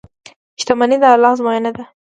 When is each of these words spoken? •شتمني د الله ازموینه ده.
•شتمني 0.61 0.97
د 1.01 1.05
الله 1.13 1.29
ازموینه 1.33 1.71
ده. 1.75 1.83